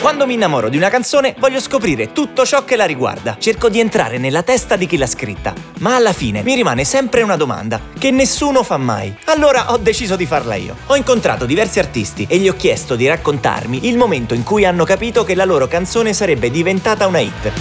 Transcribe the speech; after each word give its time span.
Quando 0.00 0.26
mi 0.26 0.32
innamoro 0.32 0.70
di 0.70 0.78
una 0.78 0.88
canzone 0.88 1.34
voglio 1.38 1.60
scoprire 1.60 2.12
tutto 2.12 2.46
ciò 2.46 2.64
che 2.64 2.74
la 2.74 2.86
riguarda. 2.86 3.36
Cerco 3.38 3.68
di 3.68 3.80
entrare 3.80 4.16
nella 4.16 4.42
testa 4.42 4.76
di 4.76 4.86
chi 4.86 4.96
l'ha 4.96 5.06
scritta. 5.06 5.52
Ma 5.80 5.94
alla 5.94 6.14
fine 6.14 6.42
mi 6.42 6.54
rimane 6.54 6.84
sempre 6.84 7.20
una 7.20 7.36
domanda 7.36 7.78
che 7.98 8.10
nessuno 8.10 8.62
fa 8.62 8.78
mai. 8.78 9.14
Allora 9.26 9.72
ho 9.72 9.76
deciso 9.76 10.16
di 10.16 10.24
farla 10.24 10.54
io. 10.54 10.74
Ho 10.86 10.96
incontrato 10.96 11.44
diversi 11.44 11.80
artisti 11.80 12.26
e 12.30 12.38
gli 12.38 12.48
ho 12.48 12.54
chiesto 12.54 12.96
di 12.96 13.06
raccontarmi 13.06 13.88
il 13.88 13.98
momento 13.98 14.32
in 14.32 14.42
cui 14.42 14.64
hanno 14.64 14.84
capito 14.84 15.22
che 15.22 15.34
la 15.34 15.44
loro 15.44 15.68
canzone 15.68 16.14
sarebbe 16.14 16.50
diventata 16.50 17.06
una 17.06 17.18
hit. 17.18 17.52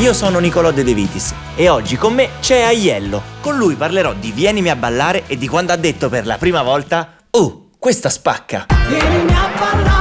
Io 0.00 0.12
sono 0.12 0.38
Nicolò 0.40 0.72
De 0.72 0.84
Vitis 0.84 1.32
e 1.56 1.70
oggi 1.70 1.96
con 1.96 2.12
me 2.12 2.32
c'è 2.40 2.60
Aiello. 2.60 3.22
Con 3.40 3.56
lui 3.56 3.76
parlerò 3.76 4.12
di 4.12 4.30
Vienimi 4.30 4.68
a 4.68 4.76
ballare 4.76 5.24
e 5.26 5.38
di 5.38 5.48
quando 5.48 5.72
ha 5.72 5.76
detto 5.76 6.10
per 6.10 6.26
la 6.26 6.36
prima 6.36 6.62
volta 6.62 7.14
Oh, 7.30 7.70
questa 7.78 8.10
spacca. 8.10 8.66
Vienimi 8.88 9.32
a 9.32 9.48
ballare, 9.58 9.97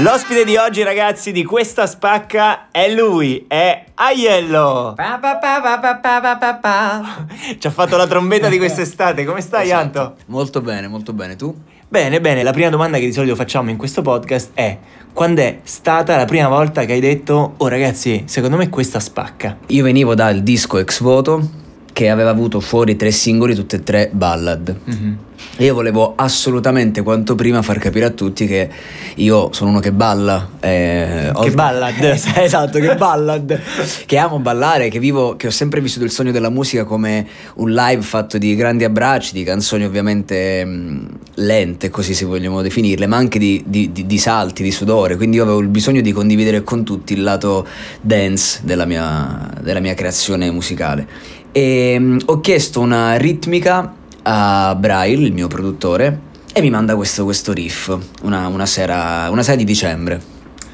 L'ospite 0.00 0.44
di 0.44 0.56
oggi, 0.56 0.84
ragazzi, 0.84 1.32
di 1.32 1.42
questa 1.42 1.88
spacca 1.88 2.70
è 2.70 2.88
lui, 2.88 3.46
è 3.48 3.84
Aiello. 3.94 4.92
Pa, 4.94 5.18
pa, 5.20 5.38
pa, 5.38 7.26
Ci 7.58 7.66
ha 7.66 7.70
fatto 7.70 7.96
la 7.96 8.06
trombeta 8.06 8.48
di 8.48 8.58
quest'estate. 8.62 9.24
Come 9.24 9.40
stai, 9.40 9.64
esatto. 9.64 9.98
Anto? 9.98 10.16
Molto 10.26 10.60
bene, 10.60 10.86
molto 10.86 11.12
bene. 11.12 11.34
Tu? 11.34 11.52
Bene, 11.88 12.20
bene. 12.20 12.44
La 12.44 12.52
prima 12.52 12.68
domanda 12.68 12.98
che 12.98 13.06
di 13.06 13.12
solito 13.12 13.34
facciamo 13.34 13.70
in 13.70 13.76
questo 13.76 14.00
podcast 14.00 14.50
è: 14.54 14.78
quando 15.12 15.40
è 15.40 15.58
stata 15.64 16.14
la 16.14 16.26
prima 16.26 16.46
volta 16.46 16.84
che 16.84 16.92
hai 16.92 17.00
detto, 17.00 17.54
oh 17.56 17.66
ragazzi, 17.66 18.22
secondo 18.26 18.56
me 18.56 18.68
questa 18.68 19.00
spacca? 19.00 19.56
Io 19.66 19.82
venivo 19.82 20.14
dal 20.14 20.42
disco 20.42 20.78
ex 20.78 21.00
voto 21.00 21.66
che 21.98 22.10
aveva 22.10 22.30
avuto 22.30 22.60
fuori 22.60 22.94
tre 22.94 23.10
singoli, 23.10 23.56
tutte 23.56 23.74
e 23.76 23.82
tre 23.82 24.08
ballad. 24.12 24.72
Mhm. 24.84 25.18
E 25.56 25.64
io 25.64 25.74
volevo 25.74 26.14
assolutamente 26.16 27.02
quanto 27.02 27.34
prima 27.34 27.60
far 27.62 27.78
capire 27.78 28.04
a 28.06 28.10
tutti 28.10 28.46
che 28.46 28.68
io 29.16 29.48
sono 29.52 29.70
uno 29.70 29.80
che 29.80 29.90
balla. 29.90 30.48
eh, 30.60 31.06
Che 31.24 31.30
oltre- 31.34 31.54
ballad. 31.54 31.94
esatto, 32.38 32.78
che 32.78 32.94
ballad. 32.94 33.60
che 34.06 34.16
amo 34.16 34.38
ballare, 34.38 34.88
che 34.88 35.00
vivo, 35.00 35.34
che 35.34 35.48
ho 35.48 35.50
sempre 35.50 35.80
vissuto 35.80 36.04
il 36.04 36.12
sogno 36.12 36.30
della 36.30 36.50
musica 36.50 36.84
come 36.84 37.26
un 37.56 37.72
live 37.72 38.02
fatto 38.02 38.38
di 38.38 38.54
grandi 38.54 38.84
abbracci, 38.84 39.32
di 39.32 39.42
canzoni 39.42 39.84
ovviamente 39.84 40.64
mh, 40.64 41.06
lente, 41.34 41.88
così 41.88 42.14
se 42.14 42.24
vogliamo 42.24 42.62
definirle, 42.62 43.06
ma 43.08 43.16
anche 43.16 43.40
di, 43.40 43.62
di- 43.66 43.90
di- 43.90 44.06
di 44.06 44.18
salti, 44.18 44.62
di 44.62 44.70
sudore. 44.70 45.16
Quindi 45.16 45.36
io 45.38 45.42
avevo 45.42 45.58
il 45.58 45.68
bisogno 45.68 46.00
di 46.00 46.12
condividere 46.12 46.62
con 46.62 46.84
tutti 46.84 47.12
il 47.14 47.22
lato 47.24 47.66
dance 48.00 48.60
della 48.62 48.84
mia, 48.84 49.50
della 49.60 49.80
mia 49.80 49.94
creazione 49.94 50.48
musicale. 50.52 51.06
E 51.52 51.98
mh, 51.98 52.18
ho 52.26 52.40
chiesto 52.40 52.80
una 52.80 53.16
ritmica 53.16 53.94
a 54.22 54.74
Braille, 54.74 55.26
il 55.26 55.32
mio 55.32 55.48
produttore, 55.48 56.20
e 56.52 56.60
mi 56.60 56.70
manda 56.70 56.96
questo, 56.96 57.24
questo 57.24 57.52
riff 57.52 57.96
una, 58.22 58.48
una 58.48 58.66
sera, 58.66 59.28
una 59.30 59.42
sera 59.42 59.56
di 59.56 59.64
dicembre 59.64 60.20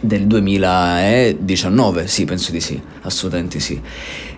del 0.00 0.26
2019, 0.26 2.06
sì, 2.06 2.24
penso 2.24 2.52
di 2.52 2.60
sì, 2.60 2.80
assolutamente 3.02 3.58
sì. 3.60 3.80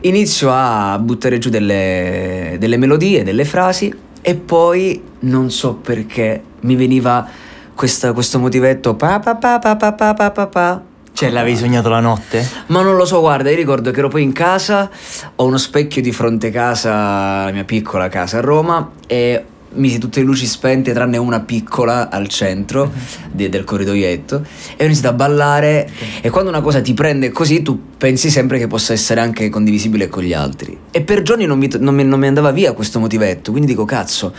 Inizio 0.00 0.50
a 0.52 0.98
buttare 0.98 1.38
giù 1.38 1.48
delle, 1.50 2.56
delle 2.58 2.76
melodie, 2.76 3.24
delle 3.24 3.44
frasi 3.44 3.92
e 4.20 4.34
poi 4.34 5.02
non 5.20 5.50
so 5.50 5.74
perché 5.74 6.42
mi 6.60 6.76
veniva 6.76 7.28
questa- 7.74 8.12
questo 8.12 8.38
motivetto 8.38 8.94
pa 8.94 9.18
pa 9.18 9.34
pa 9.36 9.58
pa 9.58 9.76
pa 9.76 9.92
pa 9.92 10.14
pa 10.14 10.30
pa 10.30 10.46
pa. 10.46 10.85
Cioè, 11.16 11.30
l'avevi 11.30 11.56
sognato 11.56 11.88
la 11.88 12.00
notte? 12.00 12.46
Ma 12.66 12.82
non 12.82 12.94
lo 12.94 13.06
so, 13.06 13.20
guarda, 13.20 13.48
io 13.48 13.56
ricordo 13.56 13.90
che 13.90 14.00
ero 14.00 14.08
poi 14.08 14.22
in 14.22 14.32
casa, 14.32 14.90
ho 15.36 15.46
uno 15.46 15.56
specchio 15.56 16.02
di 16.02 16.12
fronte 16.12 16.50
casa, 16.50 17.44
la 17.46 17.52
mia 17.52 17.64
piccola 17.64 18.10
casa 18.10 18.36
a 18.36 18.40
Roma, 18.42 18.90
e 19.06 19.42
misi 19.76 19.98
tutte 19.98 20.20
le 20.20 20.26
luci 20.26 20.44
spente 20.46 20.92
tranne 20.92 21.16
una 21.16 21.40
piccola 21.40 22.10
al 22.10 22.28
centro 22.28 22.92
de- 23.32 23.48
del 23.48 23.64
corridoietto 23.64 24.42
e 24.76 24.82
ho 24.82 24.86
iniziato 24.86 25.08
a 25.08 25.12
ballare 25.14 25.90
e 26.20 26.28
quando 26.30 26.50
una 26.50 26.60
cosa 26.62 26.80
ti 26.80 26.94
prende 26.94 27.30
così 27.30 27.60
tu 27.62 27.78
pensi 27.98 28.30
sempre 28.30 28.58
che 28.58 28.68
possa 28.68 28.94
essere 28.94 29.20
anche 29.20 29.50
condivisibile 29.50 30.08
con 30.08 30.22
gli 30.22 30.32
altri 30.32 30.78
e 30.90 31.02
per 31.02 31.20
giorni 31.20 31.44
non 31.44 31.58
mi, 31.58 31.68
non 31.78 31.94
mi- 31.94 32.04
non 32.04 32.18
mi 32.18 32.26
andava 32.26 32.52
via 32.52 32.72
questo 32.72 32.98
motivetto 33.00 33.50
quindi 33.50 33.72
dico 33.72 33.84
cazzo 33.84 34.32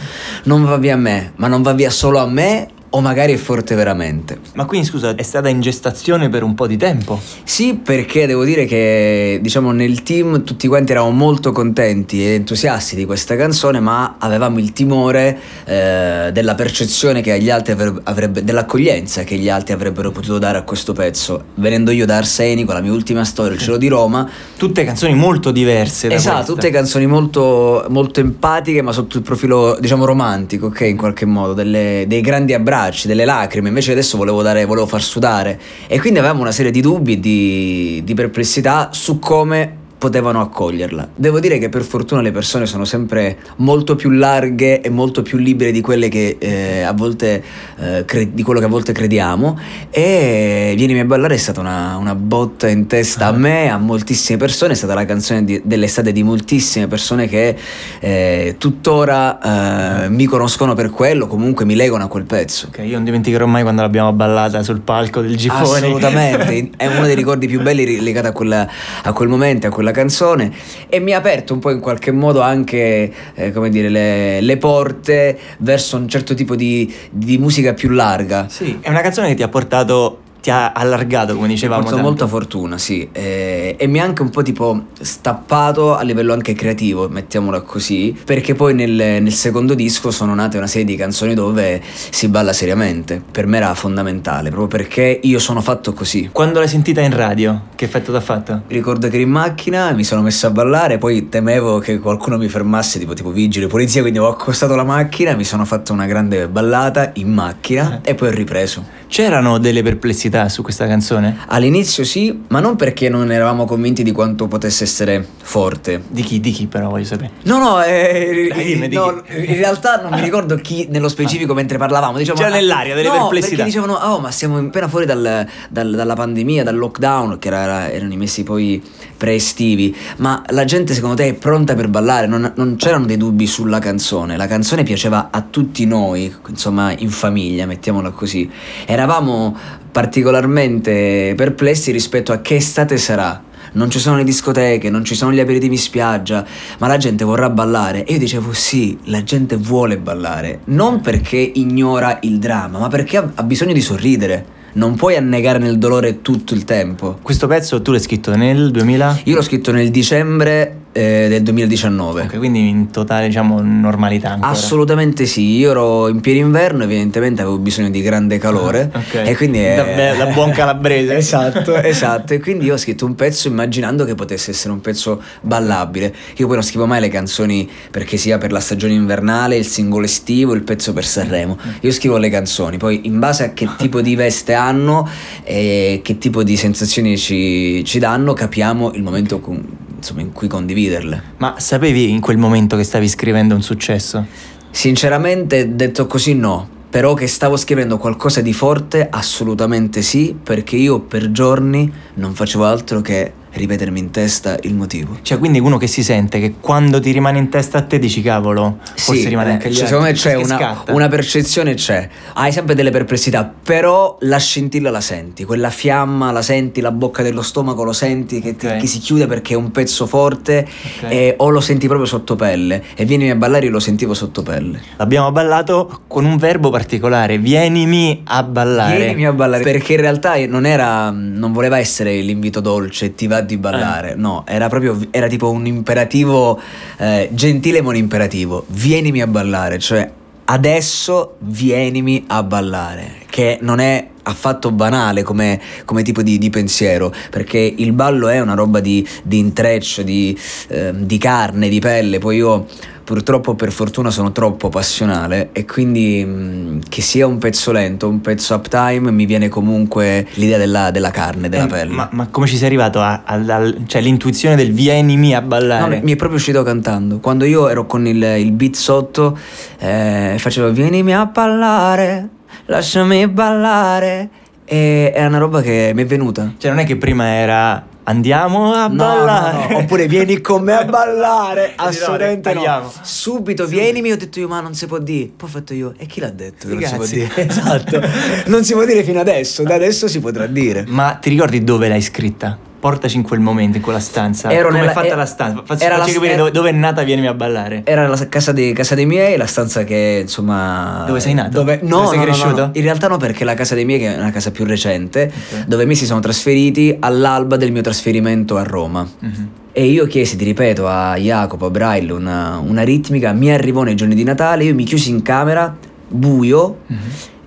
non 0.45 0.63
va 0.63 0.77
via 0.77 0.95
a 0.95 0.97
me 0.97 1.33
ma 1.35 1.47
non 1.47 1.61
va 1.61 1.73
via 1.73 1.91
solo 1.91 2.17
a 2.17 2.25
me 2.25 2.69
o 2.97 3.01
magari 3.01 3.33
è 3.33 3.37
forte 3.37 3.75
veramente 3.75 4.39
Ma 4.53 4.65
quindi 4.65 4.87
scusa, 4.87 5.13
è 5.15 5.21
stata 5.21 5.49
in 5.49 5.61
gestazione 5.61 6.29
per 6.29 6.41
un 6.43 6.55
po' 6.55 6.65
di 6.67 6.77
tempo? 6.77 7.19
sì, 7.43 7.75
perché 7.75 8.25
devo 8.25 8.43
dire 8.43 8.65
che 8.65 9.39
diciamo 9.41 9.71
nel 9.71 10.01
team 10.03 10.43
tutti 10.43 10.67
quanti 10.67 10.91
eravamo 10.93 11.11
molto 11.15 11.51
contenti 11.51 12.23
e 12.25 12.33
entusiasti 12.33 12.95
di 12.95 13.05
questa 13.05 13.35
canzone, 13.35 13.79
ma 13.79 14.15
avevamo 14.17 14.57
il 14.59 14.73
timore 14.73 15.37
eh, 15.65 16.29
della 16.33 16.55
percezione 16.55 17.21
che 17.21 17.39
gli 17.39 17.49
altri 17.49 17.73
avrebbe, 17.73 17.99
avrebbe- 18.03 18.43
dell'accoglienza 18.43 19.23
che 19.23 19.35
gli 19.35 19.49
altri 19.49 19.73
avrebbero 19.73 20.11
potuto 20.11 20.39
dare 20.39 20.57
a 20.57 20.63
questo 20.63 20.93
pezzo. 20.93 21.43
Venendo 21.55 21.91
io 21.91 22.05
da 22.05 22.17
Arsenico, 22.17 22.73
la 22.73 22.81
mia 22.81 22.91
ultima 22.91 23.23
storia, 23.23 23.53
il 23.53 23.59
cielo 23.59 23.77
di 23.77 23.87
Roma, 23.87 24.27
Tutte 24.57 24.83
canzoni 24.83 25.13
molto 25.13 25.51
diverse 25.51 26.07
da 26.07 26.15
esatto, 26.15 26.35
questa. 26.37 26.53
tutte 26.53 26.69
canzoni 26.71 27.05
molto, 27.05 27.85
molto 27.89 28.19
empatiche, 28.19 28.81
ma 28.81 28.91
sotto 28.91 29.17
il 29.17 29.23
profilo, 29.23 29.77
diciamo, 29.79 30.03
romantico, 30.05 30.67
ok, 30.67 30.81
in 30.81 30.97
qualche 30.97 31.25
modo, 31.25 31.53
delle- 31.53 32.05
dei 32.07 32.21
grandi 32.21 32.53
abbracci, 32.53 32.85
delle 33.07 33.25
lacrime. 33.25 33.67
Invece 33.69 33.91
adesso 33.91 34.17
volevo, 34.17 34.41
dare, 34.41 34.65
volevo 34.65 34.87
far 34.87 35.01
sudare. 35.01 35.59
E 35.87 35.99
quindi 35.99 36.19
avevamo 36.19 36.41
una 36.41 36.51
serie 36.51 36.71
di 36.71 36.81
dubbi 36.81 37.19
di, 37.19 38.01
di 38.03 38.13
perplessità 38.13 38.89
su 38.91 39.19
come 39.19 39.76
potevano 39.97 40.41
accoglierla. 40.41 41.09
Devo 41.15 41.39
dire 41.39 41.57
che 41.57 41.69
per 41.69 41.81
fortuna 41.83 42.21
le 42.21 42.31
persone 42.31 42.65
sono 42.65 42.85
sempre 42.85 43.37
molto 43.57 43.95
più 43.95 44.11
larghe 44.11 44.81
e 44.81 44.89
molto 44.89 45.21
più 45.21 45.37
libere 45.37 45.71
di 45.71 45.81
quelle 45.81 46.07
che 46.07 46.37
eh, 46.39 46.81
a 46.81 46.93
volte 46.93 47.43
eh, 47.79 48.05
cre- 48.05 48.33
di 48.33 48.43
quello 48.43 48.59
che 48.59 48.65
a 48.65 48.69
volte 48.69 48.91
crediamo 48.91 49.59
e 49.89 50.73
Vienimi 50.75 50.99
a 50.99 51.05
ballare 51.05 51.33
è 51.33 51.37
stata 51.37 51.59
una, 51.59 51.97
una 51.97 52.13
botta 52.13 52.67
in 52.67 52.85
testa 52.87 53.25
a 53.27 53.31
me, 53.31 53.69
a 53.69 53.77
moltissime 53.77 54.37
persone, 54.37 54.73
è 54.73 54.75
stata 54.75 54.93
la 54.93 55.05
canzone 55.05 55.43
di- 55.43 55.61
dell'estate 55.63 56.11
di 56.11 56.21
moltissime 56.23 56.87
persone 56.87 57.27
che 57.27 57.55
eh, 57.99 58.55
tuttora 58.59 60.03
eh, 60.05 60.09
mi 60.09 60.25
conoscono 60.25 60.75
per 60.75 60.91
quello, 60.91 61.27
comunque 61.27 61.65
mi 61.65 61.75
legano 61.75 62.03
a 62.03 62.07
quel 62.07 62.25
pezzo. 62.25 62.67
Ok, 62.67 62.79
io 62.85 62.95
non 62.95 63.03
dimenticherò 63.03 63.45
mai 63.45 63.63
quando 63.63 63.81
l'abbiamo 63.81 64.13
ballata 64.13 64.61
sul 64.61 64.81
palco 64.81 65.21
del 65.21 65.35
Gifoni. 65.35 65.61
Assolutamente, 65.63 66.69
è 66.77 66.87
uno 66.87 67.05
dei 67.05 67.15
ricordi 67.15 67.47
più 67.47 67.61
belli 67.61 67.99
legati 68.01 68.27
a, 68.27 68.31
quella- 68.31 68.67
a 69.03 69.11
quel 69.11 69.27
momento, 69.27 69.67
a 69.67 69.69
quella 69.69 69.86
canzone 69.91 70.51
e 70.89 70.99
mi 70.99 71.13
ha 71.13 71.17
aperto 71.17 71.53
un 71.53 71.59
po' 71.59 71.71
in 71.71 71.79
qualche 71.79 72.11
modo 72.11 72.41
anche, 72.41 73.11
eh, 73.33 73.51
come 73.51 73.69
dire, 73.69 73.89
le, 73.89 74.41
le 74.41 74.57
porte 74.57 75.37
verso 75.59 75.97
un 75.97 76.07
certo 76.07 76.33
tipo 76.33 76.55
di, 76.55 76.93
di 77.09 77.37
musica 77.37 77.73
più 77.73 77.89
larga. 77.89 78.47
Sì, 78.49 78.79
è 78.81 78.89
una 78.89 79.01
canzone 79.01 79.27
che 79.29 79.35
ti 79.35 79.43
ha 79.43 79.49
portato, 79.49 80.21
ti 80.47 80.51
ha 80.51 80.71
allargato, 80.71 81.35
come 81.35 81.49
dicevamo. 81.49 81.81
portato 81.81 82.01
tanto. 82.01 82.09
molta 82.09 82.27
fortuna, 82.27 82.77
sì, 82.77 83.09
eh, 83.11 83.75
e 83.77 83.87
mi 83.87 83.99
ha 83.99 84.05
anche 84.05 84.21
un 84.21 84.29
po' 84.29 84.43
tipo 84.43 84.85
stappato 84.97 85.93
a 85.93 86.01
livello 86.03 86.31
anche 86.31 86.53
creativo, 86.53 87.09
mettiamola 87.09 87.59
così, 87.59 88.17
perché 88.23 88.55
poi 88.55 88.73
nel, 88.73 88.91
nel 88.91 89.33
secondo 89.33 89.73
disco 89.73 90.09
sono 90.09 90.33
nate 90.33 90.55
una 90.55 90.67
serie 90.67 90.85
di 90.85 90.95
canzoni 90.95 91.33
dove 91.33 91.81
si 91.83 92.29
balla 92.29 92.53
seriamente. 92.53 93.21
Per 93.29 93.45
me 93.45 93.57
era 93.57 93.73
fondamentale, 93.73 94.49
proprio 94.49 94.67
perché 94.67 95.19
io 95.21 95.37
sono 95.37 95.59
fatto 95.59 95.91
così. 95.91 96.29
Quando 96.31 96.59
l'hai 96.59 96.69
sentita 96.69 97.01
in 97.01 97.13
radio, 97.13 97.63
che 97.75 97.83
effetto 97.83 98.11
ti 98.11 98.17
ha 98.17 98.21
fatto? 98.21 98.61
Ricordo 98.67 99.09
che 99.09 99.15
ero 99.15 99.23
in 99.23 99.31
macchina, 99.31 99.91
mi 99.91 100.05
sono 100.05 100.21
messo 100.21 100.47
a 100.47 100.51
ballare, 100.51 100.97
poi 100.97 101.27
temevo 101.27 101.79
che 101.79 101.99
qualcuno 101.99 102.37
mi 102.37 102.47
fermasse, 102.47 102.99
tipo, 102.99 103.13
tipo 103.13 103.31
vigile, 103.31 103.67
polizia, 103.67 103.99
quindi 103.99 104.19
ho 104.19 104.29
accostato 104.29 104.75
la 104.75 104.85
macchina, 104.85 105.35
mi 105.35 105.43
sono 105.43 105.65
fatto 105.65 105.91
una 105.91 106.05
grande 106.05 106.47
ballata 106.47 107.11
in 107.15 107.33
macchina 107.33 107.99
e 108.01 108.15
poi 108.15 108.29
ho 108.29 108.31
ripreso. 108.31 108.95
C'erano 109.07 109.57
delle 109.57 109.83
perplessità 109.83 110.36
su 110.49 110.61
questa 110.61 110.87
canzone? 110.87 111.37
All'inizio 111.47 112.03
sì, 112.03 112.43
ma 112.49 112.59
non 112.59 112.75
perché 112.75 113.09
non 113.09 113.31
eravamo 113.31 113.65
convinti 113.65 114.03
di 114.03 114.11
quanto 114.11 114.47
potesse 114.47 114.83
essere 114.83 115.25
forte. 115.41 116.03
Di 116.07 116.21
chi? 116.21 116.39
Di 116.39 116.51
chi 116.51 116.67
però 116.67 116.89
voglio 116.89 117.05
sapere. 117.05 117.31
No, 117.43 117.57
no, 117.57 117.81
eh, 117.83 118.49
Dai, 118.53 118.63
dimmi, 118.65 118.87
di 118.87 118.95
no, 118.95 119.21
in 119.29 119.55
realtà 119.55 120.01
non 120.01 120.11
mi 120.11 120.21
ricordo 120.21 120.55
chi 120.55 120.87
nello 120.89 121.09
specifico 121.09 121.53
mentre 121.53 121.77
parlavamo. 121.77 122.17
Diciamo, 122.17 122.37
C'era 122.37 122.49
nell'aria 122.51 122.95
delle 122.95 123.07
no, 123.09 123.17
perplessità. 123.19 123.55
Perché 123.55 123.63
dicevano, 123.65 123.93
oh, 123.93 124.19
ma 124.19 124.31
siamo 124.31 124.57
appena 124.57 124.87
fuori 124.87 125.05
dal- 125.05 125.47
dal- 125.69 125.95
dalla 125.95 126.13
pandemia, 126.15 126.63
dal 126.63 126.75
lockdown, 126.77 127.39
che 127.39 127.47
era- 127.47 127.89
erano 127.89 128.13
i 128.13 128.17
mesi 128.17 128.43
poi 128.43 128.81
pre-estivi. 129.17 129.95
Ma 130.17 130.43
la 130.49 130.65
gente 130.65 130.93
secondo 130.93 131.15
te 131.15 131.27
è 131.27 131.33
pronta 131.33 131.73
per 131.75 131.87
ballare? 131.87 132.27
Non, 132.27 132.51
non 132.55 132.75
c'erano 132.77 133.05
dei 133.05 133.17
dubbi 133.17 133.47
sulla 133.47 133.79
canzone. 133.79 134.37
La 134.37 134.47
canzone 134.47 134.83
piaceva 134.83 135.29
a 135.31 135.41
tutti 135.41 135.85
noi, 135.85 136.33
insomma, 136.47 136.93
in 136.97 137.09
famiglia, 137.09 137.65
mettiamola 137.65 138.11
così. 138.11 138.49
Eravamo 138.85 139.55
particolarmente 139.91 141.33
perplessi 141.35 141.91
rispetto 141.91 142.31
a 142.31 142.39
che 142.39 142.55
estate 142.55 142.97
sarà. 142.97 143.43
Non 143.73 143.89
ci 143.89 143.99
sono 143.99 144.17
le 144.17 144.23
discoteche, 144.23 144.89
non 144.89 145.03
ci 145.03 145.13
sono 145.13 145.31
gli 145.31 145.39
aperitivi 145.39 145.75
in 145.75 145.79
spiaggia, 145.79 146.45
ma 146.79 146.87
la 146.87 146.97
gente 146.97 147.23
vorrà 147.23 147.49
ballare. 147.49 148.05
E 148.05 148.13
io 148.13 148.19
dicevo 148.19 148.53
sì, 148.53 148.97
la 149.05 149.23
gente 149.23 149.55
vuole 149.57 149.97
ballare. 149.97 150.61
Non 150.65 151.01
perché 151.01 151.37
ignora 151.37 152.17
il 152.21 152.39
dramma, 152.39 152.79
ma 152.79 152.87
perché 152.87 153.17
ha, 153.17 153.43
bisogno 153.43 153.73
di 153.73 153.81
sorridere. 153.81 154.55
Non 154.73 154.95
puoi 154.95 155.15
annegare 155.15 155.59
nel 155.59 155.77
dolore 155.77 156.21
tutto 156.21 156.53
il 156.53 156.63
tempo. 156.63 157.17
Questo 157.21 157.47
pezzo 157.47 157.81
tu 157.81 157.91
l'hai 157.91 157.99
scritto 157.99 158.35
nel 158.35 158.71
2000? 158.71 159.21
Io 159.25 159.35
l'ho 159.35 159.41
scritto 159.41 159.71
nel 159.71 159.89
dicembre 159.89 160.85
eh, 160.97 161.27
del 161.29 161.43
2019. 161.43 162.21
Ok, 162.23 162.37
quindi 162.37 162.67
in 162.69 162.89
totale, 162.89 163.27
diciamo, 163.27 163.61
normalità 163.61 164.31
ancora. 164.31 164.49
Assolutamente 164.51 165.25
sì, 165.27 165.57
io 165.57 165.69
ero 165.71 166.07
in 166.07 166.19
pieno 166.21 166.39
inverno, 166.39 166.83
evidentemente 166.83 167.41
avevo 167.41 167.59
bisogno 167.59 167.89
di 167.89 168.01
grande 168.01 168.37
calore 168.39 168.89
Ah, 168.91 168.97
ok. 168.99 169.27
e 169.27 169.35
quindi 169.35 169.59
Da- 169.61 169.83
beh, 169.83 170.17
da 170.17 170.25
buon 170.33 170.49
calabrese. 170.51 171.15
esatto, 171.17 171.75
esatto, 171.81 172.33
e 172.33 172.39
quindi 172.39 172.65
io 172.65 172.73
ho 172.73 172.77
scritto 172.77 173.05
un 173.05 173.13
pezzo 173.15 173.47
immaginando 173.47 174.05
che 174.05 174.15
potesse 174.15 174.51
essere 174.51 174.73
un 174.73 174.81
pezzo 174.81 175.21
ballabile. 175.41 176.13
Io 176.37 176.45
poi 176.47 176.55
non 176.55 176.63
scrivo 176.63 176.87
mai 176.87 176.99
le 176.99 177.09
canzoni 177.09 177.69
perché 177.91 178.17
sia 178.17 178.37
per 178.39 178.51
la 178.51 178.59
stagione 178.59 178.93
invernale, 178.93 179.55
il 179.57 179.65
singolo 179.65 180.05
estivo, 180.05 180.53
il 180.53 180.63
pezzo 180.63 180.93
per 180.93 181.05
Sanremo. 181.05 181.57
Io 181.81 181.91
scrivo 181.91 182.17
le 182.17 182.29
canzoni, 182.29 182.77
poi 182.77 183.01
in 183.03 183.19
base 183.19 183.43
a 183.43 183.53
che 183.53 183.67
tipo 183.77 184.01
di 184.01 184.15
veste 184.15 184.53
hanno 184.53 185.07
e 185.43 186.01
che 186.03 186.17
tipo 186.17 186.41
di 186.43 186.57
sensazioni 186.57 187.17
ci, 187.17 187.83
ci 187.85 187.99
danno, 187.99 188.33
capiamo 188.33 188.93
il 188.93 189.03
momento 189.03 189.39
con- 189.39 189.85
insomma, 190.07 190.21
in 190.21 190.31
cui 190.31 190.47
condividerle. 190.47 191.21
Ma 191.37 191.55
sapevi 191.57 192.09
in 192.09 192.21
quel 192.21 192.37
momento 192.37 192.77
che 192.77 192.83
stavi 192.83 193.07
scrivendo 193.07 193.55
un 193.55 193.61
successo? 193.61 194.25
Sinceramente, 194.69 195.75
detto 195.75 196.07
così, 196.07 196.33
no. 196.33 196.75
Però 196.89 197.13
che 197.13 197.27
stavo 197.27 197.57
scrivendo 197.57 197.97
qualcosa 197.97 198.41
di 198.41 198.53
forte, 198.53 199.07
assolutamente 199.09 200.01
sì, 200.01 200.35
perché 200.41 200.77
io 200.77 201.01
per 201.01 201.31
giorni 201.31 201.91
non 202.15 202.33
facevo 202.33 202.63
altro 202.63 203.01
che 203.01 203.33
ripetermi 203.57 203.99
in 203.99 204.11
testa 204.11 204.57
il 204.61 204.73
motivo. 204.75 205.17
Cioè, 205.21 205.37
quindi 205.37 205.59
uno 205.59 205.77
che 205.77 205.87
si 205.87 206.03
sente 206.03 206.39
che 206.39 206.55
quando 206.59 206.99
ti 206.99 207.11
rimane 207.11 207.37
in 207.39 207.49
testa 207.49 207.79
a 207.79 207.81
te 207.83 207.99
dici 207.99 208.21
cavolo, 208.21 208.77
forse 208.95 209.21
Sì, 209.21 209.27
rimane 209.27 209.49
eh, 209.49 209.53
anche 209.53 209.67
agli 209.67 209.73
cioè, 209.75 209.83
altri. 209.83 209.87
secondo 209.97 210.05
me 210.11 210.13
c'è 210.17 210.35
Che 210.37 210.53
una, 210.53 210.83
una 210.95 211.07
percezione, 211.07 211.73
c'è. 211.73 212.07
Hai 212.33 212.51
sempre 212.51 212.75
delle 212.75 212.91
perplessità, 212.91 213.51
però 213.63 214.17
la 214.21 214.37
scintilla 214.37 214.89
la 214.91 215.01
senti, 215.01 215.43
quella 215.43 215.69
fiamma 215.69 216.31
la 216.31 216.41
senti, 216.41 216.81
la 216.81 216.91
bocca 216.91 217.23
dello 217.23 217.41
stomaco 217.41 217.83
lo 217.83 217.93
senti 217.93 218.39
che, 218.41 218.55
ti- 218.55 218.65
Ok. 218.67 218.77
che 218.77 218.87
si 218.87 218.99
chiude 218.99 219.27
perché 219.27 219.53
è 219.53 219.57
un 219.57 219.71
pezzo 219.71 220.05
forte 220.07 220.67
Ok. 221.03 221.11
e- 221.11 221.33
o 221.37 221.49
lo 221.49 221.59
senti 221.61 221.87
proprio 221.87 222.07
sotto 222.07 222.35
pelle. 222.35 222.83
E 222.95 223.05
vieni 223.05 223.29
a 223.29 223.35
ballare 223.35 223.65
io 223.65 223.71
lo 223.71 223.79
sentivo 223.79 224.13
sotto 224.13 224.41
pelle. 224.43 224.81
Abbiamo 224.97 225.31
ballato 225.31 226.01
con 226.07 226.25
un 226.25 226.37
verbo 226.37 226.69
particolare, 226.69 227.37
vienimi 227.37 228.21
a 228.25 228.43
ballare. 228.43 228.97
Vienimi 228.97 229.25
a 229.25 229.33
ballare. 229.33 229.63
Perché 229.63 229.93
in 229.93 230.01
realtà 230.01 230.35
non 230.47 230.65
era. 230.65 231.09
Non 231.11 231.51
voleva 231.53 231.77
essere 231.79 232.19
l'invito 232.21 232.59
dolce, 232.59 233.13
ti 233.15 233.27
va 233.27 233.41
di 233.47 233.57
ballare. 233.57 234.11
Eh. 234.11 234.15
No, 234.15 234.43
era 234.45 234.69
proprio. 234.69 234.99
Era 235.09 235.27
tipo 235.27 235.49
un 235.49 235.65
imperativo 235.65 236.59
eh, 236.97 237.29
gentile 237.31 237.81
ma 237.81 237.89
un 237.89 237.95
imperativo. 237.95 238.65
Vienimi 238.67 239.21
a 239.21 239.27
ballare. 239.27 239.79
Cioè, 239.79 240.11
adesso 240.45 241.35
vienimi 241.39 242.25
a 242.27 242.43
ballare. 242.43 243.15
Che 243.27 243.57
non 243.61 243.79
è 243.79 244.07
affatto 244.23 244.71
banale 244.71 245.23
come, 245.23 245.59
come 245.85 246.03
tipo 246.03 246.21
di, 246.21 246.37
di 246.37 246.49
pensiero. 246.49 247.13
Perché 247.29 247.57
il 247.59 247.93
ballo 247.93 248.27
è 248.27 248.39
una 248.39 248.53
roba 248.53 248.79
di, 248.79 249.07
di 249.23 249.39
intreccio, 249.39 250.03
di, 250.03 250.37
ehm, 250.67 250.97
di 251.05 251.17
carne, 251.17 251.69
di 251.69 251.79
pelle. 251.79 252.19
Poi 252.19 252.35
io. 252.35 252.67
Purtroppo 253.07 253.55
per 253.55 253.71
fortuna 253.71 254.11
sono 254.11 254.33
troppo 254.33 254.67
passionale 254.67 255.51
e 255.53 255.63
quindi 255.63 256.25
mh, 256.25 256.79
che 256.89 257.01
sia 257.01 257.25
un 257.25 257.37
pezzo 257.37 257.71
lento, 257.71 258.09
un 258.09 258.19
pezzo 258.19 258.53
uptime, 258.53 259.11
mi 259.11 259.25
viene 259.25 259.47
comunque 259.47 260.27
l'idea 260.33 260.57
della, 260.57 260.91
della 260.91 261.09
carne, 261.09 261.47
della 261.47 261.63
Eh, 261.63 261.67
pelle. 261.67 261.93
Ma, 261.93 262.09
ma 262.11 262.27
come 262.27 262.47
ci 262.47 262.57
sei 262.57 262.65
arrivato 262.67 262.99
a, 262.99 263.21
al- 263.23 263.49
al- 263.49 263.77
cioè 263.87 264.01
l'intuizione 264.01 264.57
del 264.57 264.73
vienimi 264.73 265.33
a 265.33 265.39
No, 265.39 265.47
ballare? 265.47 266.01
mi 266.03 266.11
è 266.11 266.15
proprio 266.17 266.37
uscito 266.37 266.63
cantando. 266.63 267.19
Quando 267.19 267.45
io 267.45 267.69
ero 267.69 267.85
con 267.85 268.05
il, 268.05 268.21
il 268.21 268.51
beat 268.51 268.75
sotto, 268.75 269.37
eh, 269.79 270.35
facevo 270.37 270.69
vienimi 270.73 271.15
a 271.15 271.25
ballare, 271.27 272.27
lasciami 272.65 273.25
ballare. 273.29 274.29
E 274.65 275.13
è 275.13 275.25
una 275.25 275.37
roba 275.37 275.61
che 275.61 275.93
mi 275.95 276.01
è 276.01 276.05
venuta. 276.05 276.51
Cioè 276.57 276.71
non 276.71 276.81
è 276.81 276.85
che 276.85 276.97
prima 276.97 277.25
era 277.25 277.81
andiamo 278.07 278.73
a 278.73 278.87
No, 278.87 278.95
ballare. 278.95 279.67
no, 279.67 279.71
no. 279.71 279.77
Oppure 279.79 280.07
vieni 280.07 280.41
con 280.41 280.63
me 280.63 280.73
a 280.73 280.83
ballare. 280.85 281.73
Assolutamente 281.75 282.53
no. 282.53 282.91
Subito 283.01 283.65
vienimi, 283.65 284.11
ho 284.11 284.17
detto 284.17 284.39
io, 284.39 284.47
ma 284.47 284.59
non 284.61 284.73
si 284.73 284.85
può 284.87 284.97
dire. 284.97 285.29
Poi 285.35 285.47
ho 285.49 285.51
fatto 285.51 285.73
io, 285.73 285.93
e 285.97 286.05
chi 286.05 286.19
l'ha 286.19 286.29
detto 286.29 286.67
che 286.67 286.73
non 286.73 286.83
si 286.83 286.95
può 286.95 287.05
dire? 287.05 287.29
Esatto. 287.47 288.01
Non 288.47 288.63
si 288.63 288.73
può 288.73 288.85
dire 288.85 289.03
fino 289.03 289.19
adesso, 289.19 289.63
da 289.63 289.75
adesso 289.75 290.07
si 290.07 290.19
potrà 290.19 290.47
dire. 290.47 290.85
Ma 290.87 291.13
ti 291.21 291.29
ricordi 291.29 291.63
dove 291.63 291.87
l'hai 291.87 292.01
scritta? 292.01 292.57
Portaci 292.79 293.15
in 293.15 293.23
quel 293.23 293.39
momento, 293.39 293.77
in 293.77 293.83
quella 293.83 293.99
stanza. 293.99 294.51
Ero 294.51 294.67
Come 294.67 294.79
nella- 294.79 294.91
è 294.91 294.93
fatta 294.93 295.07
eh, 295.13 295.15
la 295.15 295.25
stanza? 295.25 295.61
Facci, 295.65 295.83
era 295.83 295.95
facci 295.97 296.09
la- 296.09 296.15
capire 296.19 296.35
dove, 296.35 296.51
dove 296.51 296.69
è 296.69 296.73
nata 296.73 297.01
Vienimi 297.03 297.25
a 297.27 297.33
ballare. 297.33 297.81
Era 297.85 298.07
la 298.07 298.27
casa 298.29 298.51
dei, 298.51 298.71
casa 298.73 298.93
dei 298.93 299.05
miei, 299.07 299.35
la 299.35 299.47
stanza 299.47 299.83
che 299.83 300.19
insomma. 300.21 301.03
Dove 301.07 301.19
sei 301.19 301.33
nato? 301.33 301.49
Dove, 301.57 301.79
no, 301.81 301.95
Dove 302.01 302.07
sei 302.09 302.17
no, 302.17 302.23
cresciuto? 302.23 302.65
no. 302.65 302.69
In 302.73 302.81
realtà 302.83 303.07
no, 303.07 303.17
perché 303.17 303.43
la 303.43 303.55
casa 303.55 303.73
dei 303.73 303.83
miei, 303.85 303.99
che 303.99 304.13
è 304.13 304.17
una 304.19 304.31
casa 304.31 304.51
più 304.51 304.63
recente, 304.65 305.31
Ok. 305.33 305.65
dove 305.65 305.85
mi 305.85 305.95
si 305.95 306.05
sono 306.05 306.19
trasferiti 306.19 306.95
all'alba 306.99 307.57
del 307.57 307.71
mio 307.71 307.81
trasferimento 307.81 308.57
a 308.57 308.63
Roma. 308.63 309.07
Mhm. 309.19 309.49
E 309.71 309.85
io 309.85 310.05
chiesi, 310.07 310.35
ti 310.37 310.43
ripeto, 310.45 310.87
a 310.87 311.15
Jacopo, 311.17 311.65
a 311.65 311.69
Braille 311.71 312.11
una, 312.11 312.59
una 312.63 312.83
ritmica, 312.83 313.31
mi 313.33 313.51
arrivò 313.51 313.81
nei 313.83 313.95
giorni 313.95 314.13
di 314.15 314.23
Natale, 314.23 314.63
io 314.63 314.73
mi 314.75 314.83
chiusi 314.83 315.09
in 315.09 315.21
camera, 315.23 315.75
buio, 316.07 316.77
Mhm. 316.87 316.97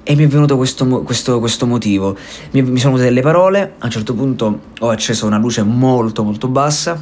E 0.03 0.15
mi 0.17 0.25
è 0.25 0.27
venuto 0.27 0.57
questo, 0.57 0.87
questo- 1.03 1.39
questo 1.41 1.67
motivo. 1.67 2.17
Mi, 2.53 2.63
mi 2.63 2.79
sono 2.79 2.95
venute 2.95 3.09
delle 3.09 3.21
parole, 3.23 3.75
a 3.79 3.85
un 3.87 3.91
certo 3.91 4.15
punto 4.15 4.61
ho 4.79 4.89
acceso 4.89 5.27
una 5.27 5.39
luce 5.39 5.63
molto 5.63 6.23
molto 6.25 6.49
bassa 6.49 6.93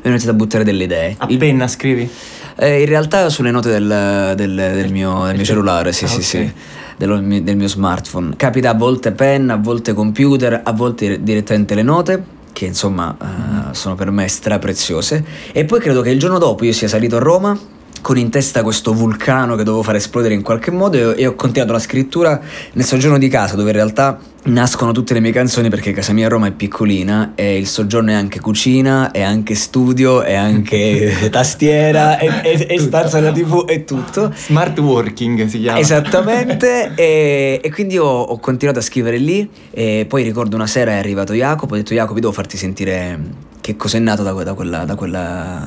e 0.00 0.06
ho 0.06 0.08
iniziato 0.08 0.34
a 0.34 0.36
buttare 0.38 0.64
delle 0.64 0.84
idee. 0.84 1.14
A 1.18 1.26
Il- 1.28 1.38
penna 1.38 1.66
scrivi? 1.68 2.08
eh, 2.56 2.80
in 2.80 2.86
realtà 2.86 3.28
sulle 3.30 3.50
note 3.50 3.70
del, 3.70 4.32
del- 4.36 4.54
del 4.74 4.92
mio, 4.92 5.24
del 5.24 5.36
mio 5.36 5.44
cellulare, 5.44 5.92
sì, 5.92 6.04
Ah, 6.04 6.08
sì, 6.08 6.16
ok. 6.16 6.22
sì, 6.22 6.52
dello- 6.96 7.18
del 7.18 7.56
mio 7.56 7.68
smartphone. 7.68 8.36
Capita 8.36 8.70
a 8.70 8.74
volte 8.74 9.12
penna, 9.12 9.54
a 9.54 9.58
volte 9.58 9.94
computer, 9.94 10.60
a 10.62 10.72
volte 10.72 11.22
direttamente 11.22 11.74
le 11.74 11.82
note, 11.82 12.24
che 12.52 12.66
insomma 12.66 13.16
eh, 13.20 13.74
sono 13.74 13.94
per 13.94 14.10
me 14.10 14.28
strapreziose. 14.28 15.24
E 15.52 15.64
poi 15.64 15.80
credo 15.80 16.02
che 16.02 16.10
il 16.10 16.18
giorno 16.18 16.38
dopo 16.38 16.64
io 16.64 16.72
sia 16.72 16.86
salito 16.88 17.16
a 17.16 17.20
Roma 17.20 17.58
con 18.02 18.18
in 18.18 18.28
testa 18.28 18.62
questo 18.62 18.92
vulcano 18.92 19.54
che 19.54 19.62
dovevo 19.62 19.82
far 19.82 19.94
esplodere 19.94 20.34
in 20.34 20.42
qualche 20.42 20.70
modo 20.70 21.14
e, 21.14 21.26
ho 21.26 21.34
continuato 21.34 21.72
la 21.72 21.78
scrittura 21.78 22.38
nel 22.72 22.84
soggiorno 22.84 23.16
di 23.16 23.28
casa 23.28 23.54
dove 23.54 23.70
in 23.70 23.76
realtà 23.76 24.18
nascono 24.44 24.90
tutte 24.90 25.14
le 25.14 25.20
mie 25.20 25.30
canzoni 25.30 25.68
perché 25.68 25.92
casa 25.92 26.12
mia 26.12 26.26
a 26.26 26.28
Roma 26.28 26.48
è 26.48 26.50
piccolina 26.50 27.32
e 27.36 27.56
il 27.56 27.68
soggiorno 27.68 28.10
è 28.10 28.14
anche 28.14 28.40
cucina, 28.40 29.12
è 29.12 29.22
anche 29.22 29.54
studio, 29.54 30.22
è 30.22 30.34
anche 30.34 31.28
tastiera, 31.30 32.18
è, 32.18 32.40
è- 32.40 32.66
è 32.66 32.78
stanza 32.78 33.20
della 33.20 33.32
tv, 33.32 33.64
è 33.66 33.84
tutto. 33.84 34.32
Smart 34.34 34.76
working 34.80 35.46
si 35.46 35.60
chiama. 35.60 35.78
Esattamente, 35.78 36.92
e, 36.96 37.60
e 37.62 37.70
quindi 37.70 37.98
ho, 37.98 38.04
ho 38.22 38.38
continuato 38.40 38.80
a 38.80 38.82
scrivere 38.82 39.16
lì 39.16 39.48
e 39.70 40.06
poi 40.08 40.24
ricordo 40.24 40.56
una 40.56 40.66
sera 40.66 40.90
è 40.90 40.96
arrivato 40.96 41.34
Jacopo, 41.34 41.74
ho 41.74 41.76
detto 41.76 41.94
Jacopo 41.94 42.18
devo 42.18 42.32
farti 42.32 42.56
sentire 42.56 43.20
che 43.60 43.76
cosa 43.76 43.96
è 43.96 44.00
nato 44.00 44.24
da, 44.24 44.32
da 44.32 44.54
quella, 44.54 44.84
da, 44.84 44.96
quella, 44.96 45.64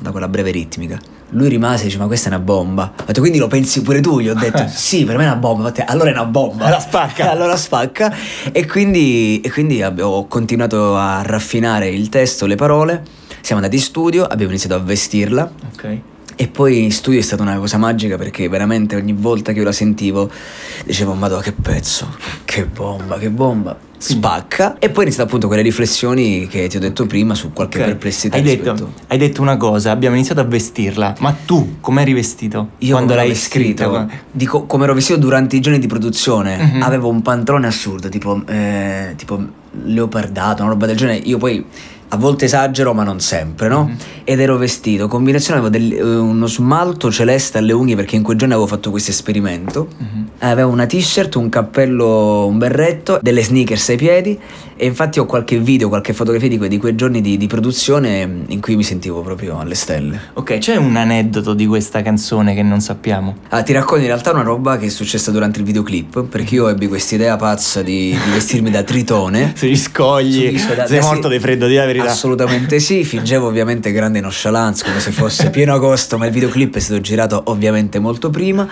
da 0.00 0.10
quella 0.10 0.26
breve 0.26 0.50
ritmica. 0.50 0.98
Lui 1.30 1.48
rimase 1.48 1.82
e 1.82 1.86
dice 1.86 1.98
ma 1.98 2.06
questa 2.06 2.28
è 2.30 2.32
una 2.32 2.42
bomba. 2.42 2.92
Ho 2.98 3.04
detto 3.04 3.20
quindi 3.20 3.38
lo 3.38 3.48
pensi 3.48 3.82
pure 3.82 4.00
tu? 4.00 4.20
Gli 4.20 4.28
ho 4.28 4.34
detto 4.34 4.64
sì 4.72 5.04
per 5.04 5.16
me 5.16 5.24
è 5.24 5.26
una 5.26 5.36
bomba, 5.36 5.68
Infatti, 5.68 5.82
allora 5.90 6.10
è 6.10 6.12
una 6.12 6.24
bomba. 6.24 6.64
Allora 6.64 6.80
spacca. 6.80 7.30
allora 7.32 7.56
spacca 7.56 8.14
e 8.52 8.66
quindi, 8.66 9.40
e 9.40 9.50
quindi 9.50 9.82
ho 9.82 10.26
continuato 10.26 10.96
a 10.96 11.22
raffinare 11.22 11.88
il 11.88 12.08
testo, 12.08 12.46
le 12.46 12.54
parole, 12.54 13.02
siamo 13.40 13.60
andati 13.60 13.76
in 13.76 13.82
studio, 13.82 14.24
abbiamo 14.24 14.52
iniziato 14.52 14.74
a 14.76 14.78
vestirla. 14.78 15.50
Ok. 15.72 15.98
E 16.38 16.48
poi 16.48 16.82
in 16.82 16.92
studio 16.92 17.18
è 17.18 17.22
stata 17.22 17.40
una 17.40 17.56
cosa 17.56 17.78
magica 17.78 18.18
perché 18.18 18.46
veramente 18.48 18.94
ogni 18.94 19.14
volta 19.14 19.52
che 19.52 19.58
io 19.58 19.64
la 19.64 19.72
sentivo 19.72 20.30
dicevo 20.84 21.14
Madonna 21.14 21.40
che 21.40 21.52
pezzo, 21.52 22.14
che 22.44 22.66
bomba, 22.66 23.16
che 23.16 23.30
bomba, 23.30 23.74
spacca 23.98 24.78
e 24.78 24.90
poi 24.90 25.04
iniziano 25.04 25.28
appunto 25.28 25.46
quelle 25.46 25.62
riflessioni 25.62 26.46
che 26.46 26.66
ti 26.68 26.76
ho 26.76 26.80
detto 26.80 27.06
prima 27.06 27.34
su 27.34 27.52
qualche 27.52 27.78
Ok. 27.78 27.84
perplessità 27.84 28.36
Hai 28.36 28.42
rispetto- 28.42 28.72
detto, 28.72 28.92
hai 29.08 29.18
detto 29.18 29.40
una 29.42 29.56
cosa, 29.56 29.90
abbiamo 29.90 30.14
iniziato 30.16 30.40
a 30.40 30.44
vestirla, 30.44 31.14
ma 31.20 31.34
tu 31.44 31.76
come 31.80 32.02
eri 32.02 32.12
vestito 32.12 32.70
Io 32.78 32.94
quando 32.94 33.14
l'hai 33.14 33.34
scritta? 33.34 34.06
Dico 34.30 34.64
come 34.64 34.84
ero 34.84 34.94
vestito 34.94 35.18
durante 35.18 35.56
i 35.56 35.60
giorni 35.60 35.78
di 35.78 35.86
produzione 35.86 36.56
Mhm. 36.56 36.82
Avevo 36.82 37.08
un 37.08 37.22
pantalone 37.22 37.66
assurdo 37.66 38.08
Tipo, 38.08 38.42
eh, 38.46 39.14
tipo 39.16 39.40
leopardato 39.84 40.62
Una 40.62 40.70
roba 40.72 40.86
del 40.86 40.96
genere 40.96 41.18
Io 41.24 41.38
poi 41.38 41.64
a 42.08 42.16
volte 42.16 42.44
esagero 42.46 42.94
ma 42.94 43.02
non 43.02 43.20
sempre 43.20 43.68
no? 43.68 43.84
Mhm. 43.84 43.96
Ed 44.24 44.40
ero 44.40 44.56
vestito 44.56 45.06
Combinazione 45.08 45.60
avevo 45.60 45.76
del- 45.76 45.92
eh, 45.92 46.02
uno 46.02 46.46
smalto 46.46 47.10
celeste 47.12 47.58
alle 47.58 47.72
unghie 47.72 47.94
Perché 47.96 48.16
in 48.16 48.22
quei 48.22 48.36
giorni 48.36 48.54
avevo 48.54 48.68
fatto 48.68 48.90
questo 48.90 49.10
esperimento 49.10 49.88
Mhm. 49.98 50.24
Avevo 50.40 50.70
una 50.70 50.84
t-shirt, 50.84 51.34
un 51.36 51.48
cappello, 51.48 52.46
un 52.46 52.58
berretto, 52.58 53.18
delle 53.22 53.42
sneakers 53.42 53.88
ai 53.88 53.96
piedi 53.96 54.38
e 54.78 54.84
infatti 54.84 55.18
ho 55.18 55.24
qualche 55.24 55.58
video, 55.58 55.88
qualche 55.88 56.12
fotografia 56.12 56.50
di, 56.50 56.58
que- 56.58 56.68
di 56.68 56.76
quei 56.76 56.94
giorni 56.94 57.22
di, 57.22 57.38
di 57.38 57.46
produzione 57.46 58.28
in 58.48 58.60
cui 58.60 58.76
mi 58.76 58.82
sentivo 58.82 59.22
proprio 59.22 59.58
alle 59.58 59.74
stelle. 59.74 60.20
Ok, 60.34 60.58
c'è 60.58 60.76
un 60.76 60.94
aneddoto 60.96 61.54
di 61.54 61.66
questa 61.66 62.02
canzone 62.02 62.54
che 62.54 62.62
non 62.62 62.80
sappiamo. 62.82 63.36
Ah, 63.48 63.62
ti 63.62 63.72
racconto 63.72 64.02
in 64.02 64.08
realtà 64.08 64.32
una 64.32 64.42
roba 64.42 64.76
che 64.76 64.86
è 64.86 64.88
successa 64.90 65.30
durante 65.30 65.60
il 65.60 65.64
videoclip, 65.64 66.24
perché 66.24 66.54
io 66.56 66.68
ebbi 66.68 66.88
questa 66.88 67.14
idea 67.14 67.36
pazza 67.36 67.80
di, 67.82 68.10
di 68.10 68.30
vestirmi 68.34 68.70
da 68.70 68.82
tritone. 68.82 69.52
Sugli 69.56 69.76
scogli, 69.76 70.44
Sugli 70.48 70.58
scogli, 70.58 70.86
sei 70.86 71.00
morto 71.00 71.28
di 71.28 71.38
freddo, 71.40 71.66
di 71.66 71.74
la 71.76 71.86
verità. 71.96 72.12
Assolutamente 72.12 72.78
sì, 72.80 73.04
fingevo 73.04 73.46
ovviamente 73.46 73.92
grande 73.92 74.20
nonchalance, 74.20 74.84
come 74.84 75.00
se 75.00 75.10
fosse 75.10 75.50
pieno 75.50 75.74
agosto, 75.74 76.18
ma 76.18 76.26
il 76.26 76.32
videoclip 76.32 76.76
è 76.76 76.78
stato 76.78 77.00
girato 77.00 77.42
ovviamente 77.46 77.98
molto 77.98 78.30
prima. 78.30 78.68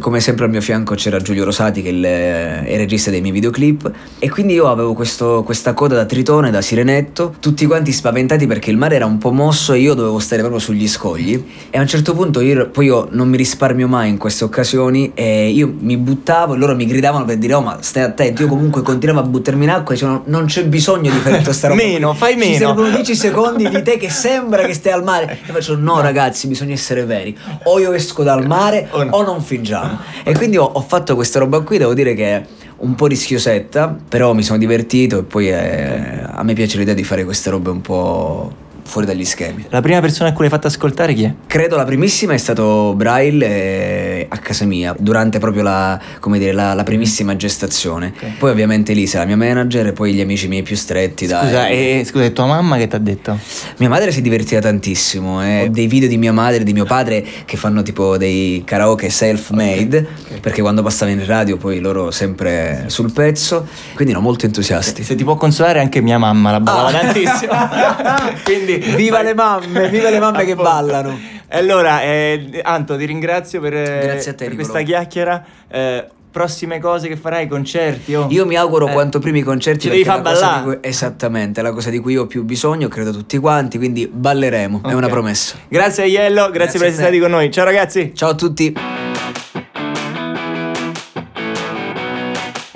Come 0.00 0.20
sempre 0.20 0.44
al 0.44 0.50
mio 0.50 0.60
fianco 0.60 0.94
c'era 0.94 1.20
Giulio 1.20 1.44
Rosati, 1.44 1.82
che 1.82 1.88
è 1.88 1.92
il, 1.92 2.02
è 2.04 2.70
il 2.70 2.78
regista 2.78 3.10
dei 3.10 3.20
miei 3.20 3.32
videoclip. 3.32 3.90
E 4.18 4.28
quindi 4.28 4.54
io 4.54 4.68
avevo 4.68 4.92
questo, 4.92 5.42
questa 5.44 5.72
coda 5.74 5.94
da 5.94 6.04
tritone, 6.04 6.50
da 6.50 6.60
sirenetto, 6.60 7.34
tutti 7.40 7.66
quanti 7.66 7.92
spaventati 7.92 8.46
perché 8.46 8.70
il 8.70 8.76
mare 8.76 8.96
era 8.96 9.06
un 9.06 9.18
po' 9.18 9.32
mosso 9.32 9.72
e 9.72 9.78
io 9.78 9.94
dovevo 9.94 10.18
stare 10.18 10.40
proprio 10.40 10.60
sugli 10.60 10.86
scogli. 10.86 11.42
E 11.70 11.78
a 11.78 11.80
un 11.80 11.86
certo 11.86 12.14
punto 12.14 12.40
io, 12.40 12.68
poi 12.68 12.86
io 12.86 13.08
non 13.10 13.28
mi 13.28 13.36
risparmio 13.36 13.88
mai 13.88 14.10
in 14.10 14.18
queste 14.18 14.44
occasioni, 14.44 15.12
e 15.14 15.48
io 15.48 15.72
mi 15.78 15.96
buttavo 15.96 16.54
e 16.54 16.58
loro 16.58 16.74
mi 16.74 16.86
gridavano 16.86 17.24
per 17.24 17.38
dire: 17.38 17.54
Oh, 17.54 17.62
ma 17.62 17.78
stai 17.80 18.02
attento. 18.02 18.42
Io 18.42 18.48
comunque 18.48 18.82
continuavo 18.82 19.26
a 19.26 19.28
buttarmi 19.28 19.64
in 19.64 19.70
acqua 19.70 19.92
e 19.92 19.94
dicevano: 19.94 20.22
Non 20.26 20.44
c'è 20.44 20.64
bisogno 20.64 21.10
di 21.10 21.18
fare 21.18 21.38
tutta 21.38 21.52
sta 21.52 21.68
roba. 21.68 21.82
Meno, 21.82 22.14
fai 22.14 22.36
meno." 22.36 22.65
Servono 22.66 22.90
10 22.90 23.14
secondi 23.14 23.68
di 23.68 23.82
te 23.82 23.96
che 23.96 24.10
sembra 24.10 24.64
che 24.64 24.74
stai 24.74 24.92
al 24.92 25.02
mare. 25.02 25.38
E 25.46 25.52
faccio: 25.52 25.76
No, 25.76 26.00
ragazzi, 26.00 26.46
bisogna 26.46 26.72
essere 26.74 27.04
veri. 27.04 27.36
O 27.64 27.78
io 27.78 27.92
esco 27.92 28.22
dal 28.22 28.46
mare 28.46 28.88
O 28.90 29.02
no. 29.04 29.16
o 29.16 29.22
non 29.22 29.42
fingiamo. 29.42 29.98
E 30.24 30.34
quindi 30.34 30.56
ho, 30.56 30.64
ho 30.64 30.80
fatto 30.80 31.14
questa 31.14 31.38
roba 31.38 31.60
qui, 31.60 31.78
devo 31.78 31.94
dire 31.94 32.14
che 32.14 32.24
è 32.36 32.44
un 32.78 32.94
po' 32.94 33.06
rischiosetta, 33.06 33.96
però 34.08 34.34
mi 34.34 34.42
sono 34.42 34.58
divertito 34.58 35.18
e 35.20 35.22
poi 35.22 35.48
eh, 35.48 36.22
a 36.30 36.42
me 36.42 36.52
piace 36.52 36.76
l'idea 36.78 36.94
di 36.94 37.04
fare 37.04 37.24
queste 37.24 37.50
robe 37.50 37.70
un 37.70 37.80
po' 37.80 38.52
fuori 38.86 39.06
dagli 39.06 39.24
schemi. 39.24 39.66
La 39.70 39.80
prima 39.80 40.00
persona 40.00 40.30
a 40.30 40.32
cui 40.32 40.42
l'hai 40.42 40.50
fatto 40.50 40.66
ascoltare 40.68 41.12
chi 41.14 41.24
è? 41.24 41.34
Credo 41.46 41.76
la 41.76 41.84
primissima 41.84 42.32
è 42.32 42.36
stato 42.38 42.94
Braille 42.96 43.46
eh, 43.46 44.26
a 44.28 44.38
casa 44.38 44.64
mia, 44.64 44.94
durante 44.98 45.38
proprio 45.38 45.62
la, 45.62 45.98
come 46.20 46.38
dire, 46.38 46.52
la, 46.52 46.72
la 46.74 46.82
primissima 46.84 47.36
gestazione. 47.36 48.12
Ok. 48.16 48.36
Poi 48.38 48.50
ovviamente 48.50 48.92
Lisa, 48.92 49.18
la 49.18 49.24
mia 49.26 49.36
manager, 49.36 49.86
e 49.88 49.92
poi 49.92 50.12
gli 50.12 50.20
amici 50.20 50.48
miei 50.48 50.62
più 50.62 50.76
stretti. 50.76 51.26
Scusa, 51.26 51.66
e, 51.68 52.02
scusa, 52.06 52.24
è 52.24 52.32
tua 52.32 52.46
mamma 52.46 52.76
che 52.76 52.86
ti 52.88 52.94
ha 52.96 52.98
detto? 52.98 53.38
Mia 53.78 53.88
madre 53.88 54.10
si 54.12 54.22
divertiva 54.22 54.60
tantissimo, 54.60 55.44
eh. 55.44 55.62
ho 55.64 55.68
dei 55.68 55.86
video 55.86 56.08
di 56.08 56.16
mia 56.18 56.32
madre 56.32 56.60
e 56.60 56.64
di 56.64 56.72
mio 56.72 56.84
padre 56.84 57.24
che 57.44 57.56
fanno 57.56 57.82
tipo 57.82 58.16
dei 58.16 58.62
karaoke 58.64 59.10
self-made, 59.10 60.06
perché 60.40 60.60
quando 60.62 60.82
passavo 60.82 61.10
in 61.10 61.24
radio 61.26 61.56
poi 61.56 61.80
loro 61.80 62.10
sempre 62.10 62.84
sul 62.86 63.12
pezzo, 63.12 63.66
quindi 63.94 64.12
no, 64.14 64.20
molto 64.20 64.46
entusiasti. 64.46 65.02
Se 65.02 65.14
ti 65.14 65.24
può 65.24 65.34
consolare 65.36 65.80
anche 65.80 66.00
mia 66.00 66.18
mamma 66.18 66.50
la 66.52 66.60
ballava 66.60 66.88
Ah. 66.88 67.00
tantissimo. 67.00 67.52
Quindi 68.44 68.75
Viva 68.78 69.22
le 69.22 69.34
mamme, 69.34 69.88
viva 69.88 70.10
le 70.10 70.18
mamme 70.18 70.44
che 70.44 70.54
ballano. 70.54 71.18
Allora, 71.50 72.02
eh, 72.02 72.60
Anto, 72.62 72.96
ti 72.96 73.04
ringrazio 73.04 73.60
per, 73.60 73.74
eh, 73.74 74.20
te, 74.22 74.34
per 74.34 74.54
questa 74.54 74.80
chiacchiera. 74.82 75.44
Eh, 75.68 76.06
prossime 76.30 76.78
cose 76.80 77.08
che 77.08 77.16
farai, 77.16 77.46
concerti? 77.48 78.14
oh. 78.14 78.26
Io 78.28 78.44
mi 78.44 78.56
auguro 78.56 78.88
Eh, 78.88 78.92
quanto 78.92 79.18
prima 79.20 79.38
i 79.38 79.42
concerti 79.42 79.80
Ci 79.82 79.88
devi 79.88 80.04
far 80.04 80.20
ballare. 80.20 80.62
cui- 80.64 80.78
esattamente, 80.82 81.60
è 81.60 81.62
la 81.62 81.72
cosa 81.72 81.88
di 81.88 81.98
cui 81.98 82.12
io 82.12 82.22
ho 82.22 82.26
più 82.26 82.44
bisogno, 82.44 82.88
credo 82.88 83.10
tutti 83.10 83.38
quanti, 83.38 83.78
quindi 83.78 84.06
balleremo, 84.06 84.82
è 84.84 84.92
una 84.92 85.08
promessa. 85.08 85.56
Grazie 85.68 86.02
a 86.02 86.06
Iello, 86.06 86.50
grazie, 86.50 86.52
Grazie 86.52 86.78
per 86.78 86.88
essere 86.88 87.02
stati 87.04 87.18
con 87.20 87.30
noi. 87.30 87.50
Ciao 87.50 87.64
ragazzi. 87.64 88.12
Ciao 88.14 88.30
a 88.30 88.34
tutti. 88.34 88.74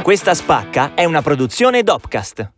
Questa 0.02 0.32
spacca 0.34 0.92
è 0.94 1.04
una 1.04 1.20
produzione 1.20 1.82
Dopcast. 1.82 2.50